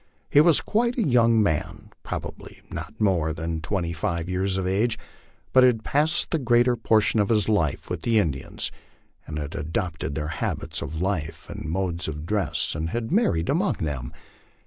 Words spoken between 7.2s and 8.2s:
his life with the